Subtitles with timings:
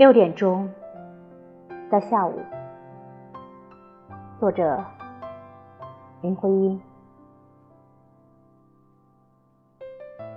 [0.00, 0.66] 六点钟，
[1.90, 2.40] 在下午。
[4.38, 4.82] 作者：
[6.22, 6.80] 林徽因。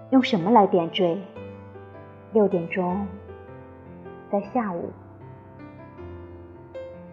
[0.10, 1.18] 用什么来点缀？
[2.34, 3.08] 六点钟，
[4.30, 4.92] 在下午。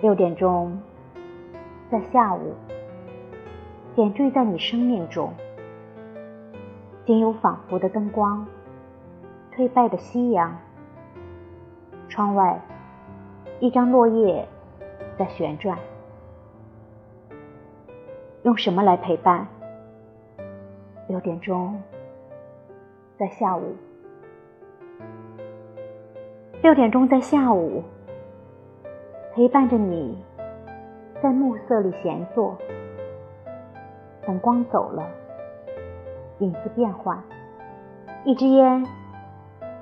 [0.01, 0.77] 六点钟，
[1.89, 2.57] 在下午，
[3.95, 5.33] 点缀在你生命中，
[7.07, 8.45] 仅有仿佛的灯光，
[9.55, 10.53] 颓败的夕阳。
[12.11, 12.61] 窗外，
[13.61, 14.47] 一张落叶
[15.17, 15.79] 在旋转。
[18.43, 19.47] 用什么来陪伴？
[21.07, 21.81] 六点钟，
[23.17, 23.77] 在下午。
[26.63, 27.83] 六点钟在下午，
[29.33, 30.19] 陪伴着你，
[31.23, 32.59] 在暮色里闲坐。
[34.27, 35.09] 等光走了，
[36.41, 37.23] 影子变换，
[38.24, 38.85] 一支烟，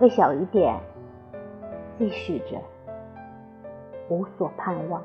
[0.01, 0.79] 微小一点。
[1.99, 2.63] 继续着，
[4.09, 5.03] 无所盼望。